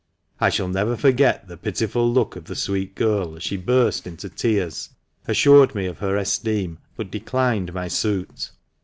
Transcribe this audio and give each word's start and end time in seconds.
I 0.39 0.49
shall 0.49 0.67
never 0.67 0.97
forget 0.97 1.47
the 1.47 1.57
pitiful 1.57 2.11
look 2.11 2.35
of 2.35 2.45
the 2.45 2.55
sweet 2.55 2.95
girl 2.95 3.35
as 3.35 3.43
she 3.43 3.55
burst 3.55 4.07
into 4.07 4.29
tears, 4.29 4.89
assiired 5.27 5.75
me 5.75 5.85
of 5.85 5.99
her 5.99 6.17
esteem, 6.17 6.79
but 6.97 7.11
declined 7.11 7.71
my 7.71 7.87
suit. 7.87 8.49